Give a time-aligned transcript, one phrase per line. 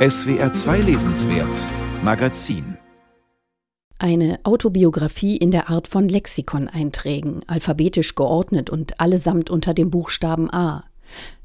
[0.00, 1.54] SWR 2 Lesenswert
[2.02, 2.78] Magazin
[3.98, 10.84] eine Autobiografie in der Art von Lexikoneinträgen, alphabetisch geordnet und allesamt unter dem Buchstaben A.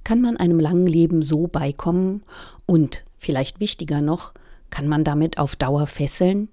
[0.05, 2.23] Kann man einem langen Leben so beikommen?
[2.65, 4.33] Und, vielleicht wichtiger noch,
[4.69, 6.47] kann man damit auf Dauer fesseln?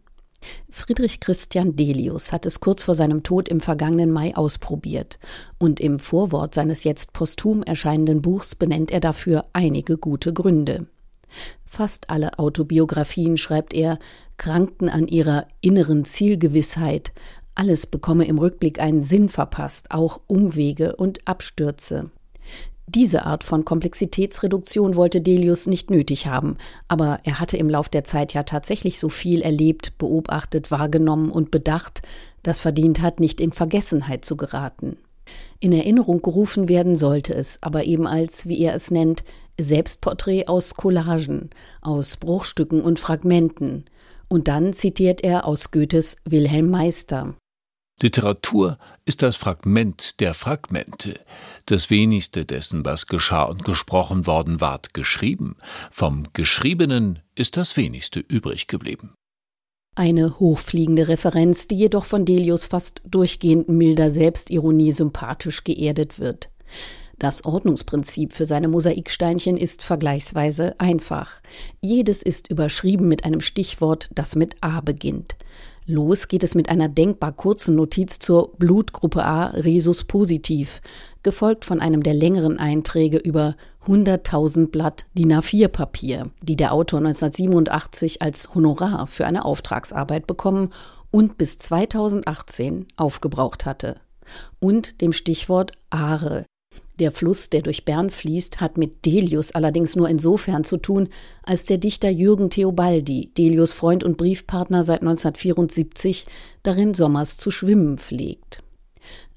[0.71, 5.21] Friedrich Christian Delius hat es kurz vor seinem Tod im vergangenen Mai ausprobiert,
[5.59, 10.89] und im Vorwort seines jetzt posthum erscheinenden Buchs benennt er dafür einige gute Gründe.
[11.64, 13.98] Fast alle Autobiografien, schreibt er,
[14.37, 17.12] krankten an ihrer inneren Zielgewissheit,
[17.55, 22.11] alles bekomme im Rückblick einen Sinn verpasst, auch Umwege und Abstürze.
[22.87, 26.56] Diese Art von Komplexitätsreduktion wollte Delius nicht nötig haben,
[26.89, 31.51] aber er hatte im Lauf der Zeit ja tatsächlich so viel erlebt, beobachtet, wahrgenommen und
[31.51, 32.03] bedacht,
[32.42, 34.97] das verdient hat, nicht in Vergessenheit zu geraten.
[35.61, 39.25] In Erinnerung gerufen werden sollte es, aber eben als, wie er es nennt,
[39.59, 43.84] Selbstporträt aus Collagen, aus Bruchstücken und Fragmenten.
[44.28, 47.34] Und dann zitiert er aus Goethes Wilhelm Meister.
[48.00, 51.20] Literatur ist das Fragment der Fragmente.
[51.67, 55.56] Das wenigste dessen, was geschah und gesprochen worden ward, geschrieben.
[55.91, 59.14] Vom Geschriebenen ist das wenigste übrig geblieben.
[59.95, 66.50] Eine hochfliegende Referenz, die jedoch von Delius fast durchgehend milder Selbstironie sympathisch geerdet wird.
[67.23, 71.37] Das Ordnungsprinzip für seine Mosaiksteinchen ist vergleichsweise einfach.
[71.81, 75.37] Jedes ist überschrieben mit einem Stichwort, das mit A beginnt.
[75.87, 80.81] Los geht es mit einer denkbar kurzen Notiz zur Blutgruppe A Rhesus positiv,
[81.23, 83.55] gefolgt von einem der längeren Einträge über
[83.86, 90.70] 100.000 Blatt DIN A4 Papier, die der Autor 1987 als Honorar für eine Auftragsarbeit bekommen
[91.12, 94.01] und bis 2018 aufgebraucht hatte.
[94.59, 96.47] Und dem Stichwort Aare,
[97.03, 101.08] der Fluss, der durch Bern fließt, hat mit Delius allerdings nur insofern zu tun,
[101.42, 106.27] als der Dichter Jürgen Theobaldi, Delius Freund und Briefpartner seit 1974,
[106.62, 108.63] darin sommers zu schwimmen pflegt.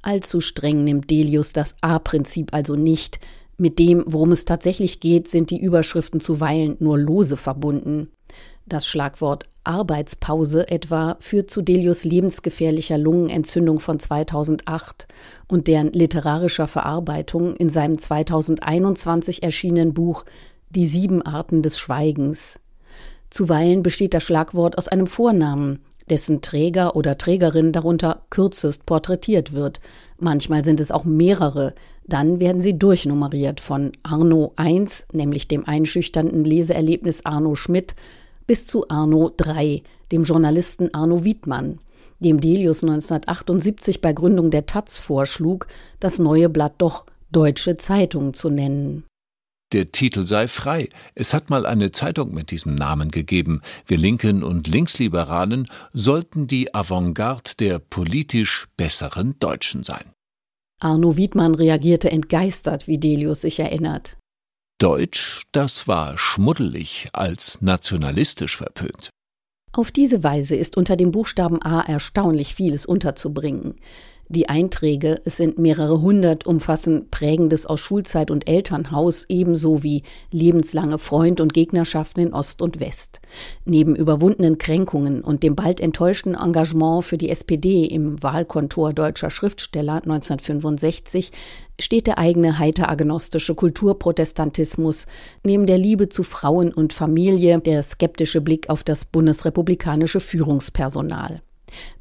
[0.04, 3.20] Allzu streng nimmt Delius das A-Prinzip also nicht.
[3.58, 8.10] Mit dem, worum es tatsächlich geht, sind die Überschriften zuweilen nur lose verbunden.
[8.68, 15.08] Das Schlagwort Arbeitspause etwa führt zu Delius lebensgefährlicher Lungenentzündung von 2008
[15.48, 20.26] und deren literarischer Verarbeitung in seinem 2021 erschienenen Buch
[20.70, 22.60] Die sieben Arten des Schweigens.
[23.30, 29.80] Zuweilen besteht das Schlagwort aus einem Vornamen, dessen Träger oder Trägerin darunter kürzest porträtiert wird.
[30.20, 31.74] Manchmal sind es auch mehrere,
[32.08, 37.96] dann werden sie durchnummeriert von Arno I, nämlich dem einschüchternden Leseerlebnis Arno Schmidt,
[38.48, 41.80] bis zu Arno III, dem Journalisten Arno Wiedmann,
[42.20, 45.68] dem Delius 1978 bei Gründung der Taz vorschlug,
[46.00, 49.04] das neue Blatt doch Deutsche Zeitung zu nennen.
[49.74, 50.90] Der Titel sei frei.
[51.16, 53.62] Es hat mal eine Zeitung mit diesem Namen gegeben.
[53.88, 60.14] Wir Linken und Linksliberalen sollten die Avantgarde der politisch besseren Deutschen sein.
[60.80, 64.18] Arno Wiedmann reagierte entgeistert, wie Delius sich erinnert.
[64.78, 69.10] Deutsch, das war schmuddelig als nationalistisch verpönt.
[69.72, 73.76] Auf diese Weise ist unter dem Buchstaben A erstaunlich vieles unterzubringen.
[74.28, 80.98] Die Einträge, es sind mehrere hundert, umfassen Prägendes aus Schulzeit und Elternhaus ebenso wie lebenslange
[80.98, 83.22] Freund- und Gegnerschaften in Ost und West.
[83.66, 90.02] Neben überwundenen Kränkungen und dem bald enttäuschten Engagement für die SPD im Wahlkontor deutscher Schriftsteller
[90.04, 91.32] 1965
[91.80, 95.06] steht der eigene heiteragnostische Kulturprotestantismus,
[95.44, 101.42] neben der Liebe zu Frauen und Familie der skeptische Blick auf das bundesrepublikanische Führungspersonal.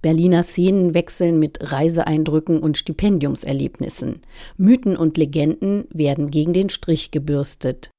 [0.03, 4.21] Berliner Szenen wechseln mit Reiseeindrücken und Stipendiumserlebnissen.
[4.57, 7.91] Mythen und Legenden werden gegen den Strich gebürstet.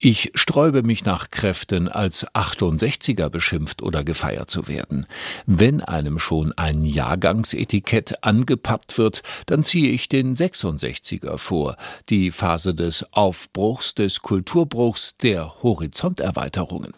[0.00, 5.06] Ich sträube mich nach Kräften, als 68er beschimpft oder gefeiert zu werden.
[5.44, 11.76] Wenn einem schon ein Jahrgangsetikett angepappt wird, dann ziehe ich den 66er vor,
[12.10, 16.92] die Phase des Aufbruchs, des Kulturbruchs, der Horizonterweiterungen.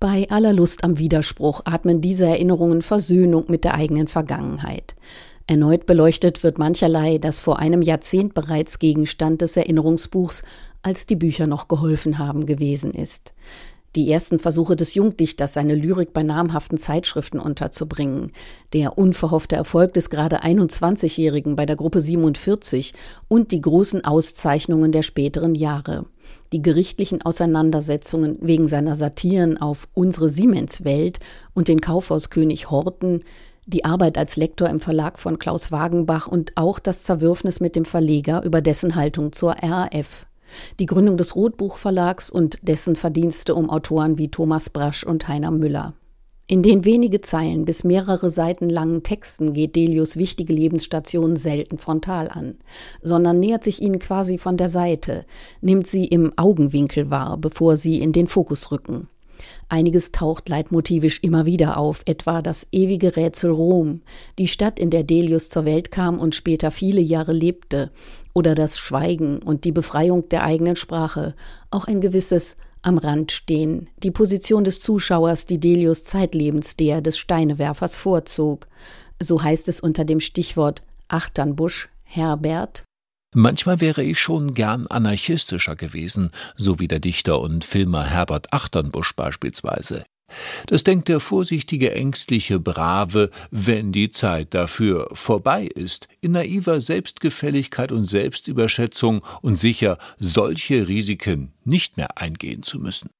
[0.00, 4.94] Bei aller Lust am Widerspruch atmen diese Erinnerungen Versöhnung mit der eigenen Vergangenheit.
[5.48, 10.44] Erneut beleuchtet wird mancherlei, das vor einem Jahrzehnt bereits Gegenstand des Erinnerungsbuchs,
[10.82, 13.34] als die Bücher noch geholfen haben, gewesen ist.
[13.98, 18.30] Die ersten Versuche des Jungdichters, seine Lyrik bei namhaften Zeitschriften unterzubringen,
[18.72, 22.94] der unverhoffte Erfolg des gerade 21-Jährigen bei der Gruppe 47
[23.26, 26.06] und die großen Auszeichnungen der späteren Jahre
[26.52, 31.18] die gerichtlichen Auseinandersetzungen wegen seiner Satiren auf unsere Siemenswelt
[31.54, 33.24] und den Kaufhauskönig Horten,
[33.66, 37.84] die Arbeit als Lektor im Verlag von Klaus Wagenbach und auch das Zerwürfnis mit dem
[37.84, 40.27] Verleger über dessen Haltung zur RAF.
[40.78, 45.94] Die Gründung des Rotbuchverlags und dessen Verdienste um Autoren wie Thomas Brasch und Heiner Müller.
[46.50, 52.30] In den wenige Zeilen bis mehrere Seiten langen Texten geht Delius wichtige Lebensstationen selten frontal
[52.30, 52.56] an,
[53.02, 55.26] sondern nähert sich ihnen quasi von der Seite,
[55.60, 59.08] nimmt sie im Augenwinkel wahr, bevor sie in den Fokus rücken.
[59.70, 64.00] Einiges taucht leitmotivisch immer wieder auf, etwa das ewige Rätsel Rom,
[64.38, 67.90] die Stadt, in der Delius zur Welt kam und später viele Jahre lebte,
[68.32, 71.34] oder das Schweigen und die Befreiung der eigenen Sprache,
[71.70, 77.18] auch ein gewisses am Rand stehen, die Position des Zuschauers, die Delius zeitlebens der des
[77.18, 78.68] Steinewerfers vorzog.
[79.20, 82.84] So heißt es unter dem Stichwort Achternbusch Herbert.
[83.34, 89.14] Manchmal wäre ich schon gern anarchistischer gewesen, so wie der Dichter und Filmer Herbert Achternbusch
[89.14, 90.04] beispielsweise.
[90.66, 97.92] Das denkt der vorsichtige, ängstliche Brave, wenn die Zeit dafür vorbei ist, in naiver Selbstgefälligkeit
[97.92, 103.10] und Selbstüberschätzung und sicher solche Risiken nicht mehr eingehen zu müssen.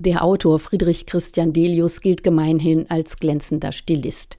[0.00, 4.38] Der Autor Friedrich Christian Delius gilt gemeinhin als glänzender Stilist.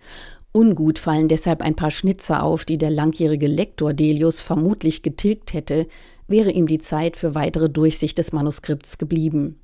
[0.55, 5.85] Ungut fallen deshalb ein paar Schnitzer auf, die der langjährige Lektor Delius vermutlich getilgt hätte,
[6.29, 9.59] wäre ihm die Zeit für weitere Durchsicht des Manuskripts geblieben.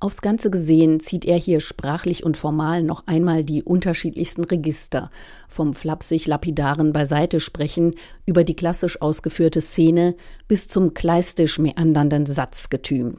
[0.00, 5.10] Aufs Ganze gesehen zieht er hier sprachlich und formal noch einmal die unterschiedlichsten Register,
[5.48, 7.94] vom flapsig lapidaren Beiseite sprechen
[8.24, 10.16] über die klassisch ausgeführte Szene
[10.48, 13.18] bis zum kleistisch meandernden Satzgetüm.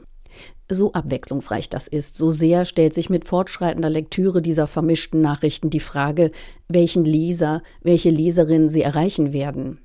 [0.70, 5.80] So abwechslungsreich das ist, so sehr stellt sich mit fortschreitender Lektüre dieser vermischten Nachrichten die
[5.80, 6.30] Frage,
[6.68, 9.80] welchen Leser, welche Leserin sie erreichen werden.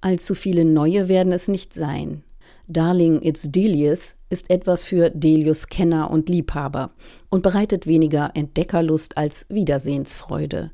[0.00, 2.24] Allzu viele neue werden es nicht sein.
[2.66, 6.92] Darling It's Delius ist etwas für Delius Kenner und Liebhaber
[7.28, 10.70] und bereitet weniger Entdeckerlust als Wiedersehensfreude.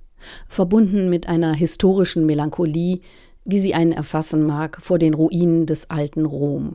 [0.46, 3.00] Verbunden mit einer historischen Melancholie,
[3.44, 6.68] wie sie einen erfassen mag vor den Ruinen des alten Rom.